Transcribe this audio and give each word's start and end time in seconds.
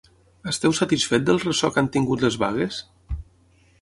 Esteu 0.51 0.73
satisfet 0.77 1.27
del 1.27 1.39
ressò 1.43 1.71
que 1.75 1.81
han 1.83 1.91
tingut 1.99 2.25
les 2.27 2.39
vagues? 2.45 2.81